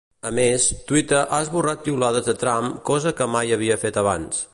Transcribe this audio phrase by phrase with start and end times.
[0.27, 4.43] A més, Twitter ha esborrat piulades de Trump, cosa que mai havia fet abans.